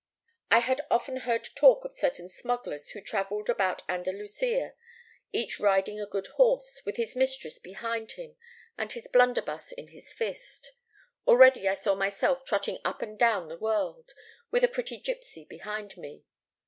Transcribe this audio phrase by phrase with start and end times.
[0.49, 4.73] "I had often heard talk of certain smugglers who travelled about Andalusia,
[5.31, 8.35] each riding a good horse, with his mistress behind him
[8.79, 10.73] and his blunderbuss in his fist.
[11.27, 14.13] Already I saw myself trotting up and down the world,
[14.49, 16.25] with a pretty gipsy behind me.